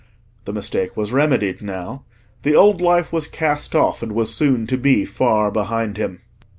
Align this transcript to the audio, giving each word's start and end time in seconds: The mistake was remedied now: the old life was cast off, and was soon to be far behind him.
The 0.45 0.51
mistake 0.53 0.97
was 0.97 1.13
remedied 1.13 1.61
now: 1.61 2.05
the 2.41 2.55
old 2.55 2.81
life 2.81 3.13
was 3.13 3.27
cast 3.27 3.75
off, 3.75 4.01
and 4.01 4.13
was 4.13 4.33
soon 4.33 4.65
to 4.65 4.75
be 4.79 5.05
far 5.05 5.51
behind 5.51 5.97
him. 5.97 6.21